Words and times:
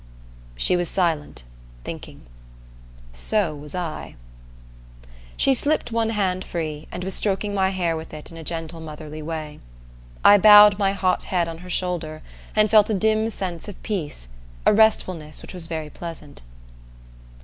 She 0.57 0.75
was 0.75 0.89
silent, 0.89 1.43
thinking. 1.83 2.21
So 3.13 3.53
was 3.53 3.75
I. 3.75 4.15
She 5.37 5.53
slipped 5.53 5.91
one 5.91 6.09
hand 6.09 6.43
free, 6.43 6.87
and 6.91 7.03
was 7.03 7.13
stroking 7.13 7.53
my 7.53 7.69
hair 7.69 7.95
with 7.95 8.11
it 8.11 8.31
in 8.31 8.35
a 8.37 8.43
gentle 8.43 8.81
motherly 8.81 9.21
way. 9.21 9.59
I 10.25 10.39
bowed 10.39 10.79
my 10.79 10.93
hot 10.93 11.25
head 11.25 11.47
on 11.47 11.59
her 11.59 11.69
shoulder 11.69 12.23
and 12.55 12.67
felt 12.71 12.89
a 12.89 12.95
dim 12.95 13.29
sense 13.29 13.67
of 13.67 13.83
peace, 13.83 14.27
a 14.65 14.73
restfulness 14.73 15.43
which 15.43 15.53
was 15.53 15.67
very 15.67 15.91
pleasant. 15.91 16.41